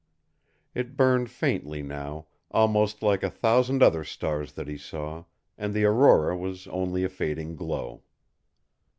It 0.73 0.97
burned 0.97 1.29
faintly 1.29 1.83
now, 1.83 2.25
almost 2.49 3.03
like 3.03 3.21
a 3.21 3.29
thousand 3.29 3.83
other 3.83 4.03
stars 4.03 4.53
that 4.53 4.67
he 4.67 4.75
saw, 4.75 5.25
and 5.59 5.75
the 5.75 5.85
aurora 5.85 6.35
was 6.35 6.65
only 6.65 7.03
a 7.03 7.07
fading 7.09 7.55
glow. 7.55 8.01